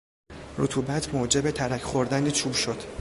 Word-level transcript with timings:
رطوبت 0.57 1.15
موجب 1.15 1.51
ترک 1.51 1.81
خوردن 1.81 2.29
چوب 2.29 2.53
شد. 2.53 2.77